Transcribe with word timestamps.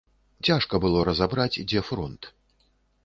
Цяжка 0.47 0.79
было 0.85 1.03
разабраць, 1.09 1.61
дзе 1.69 1.85
фронт. 1.91 2.21